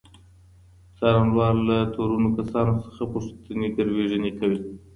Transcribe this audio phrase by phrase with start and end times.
[0.97, 4.59] څارنوال له تورنو کسانو څخه پوښتني ګروېږنې کوي.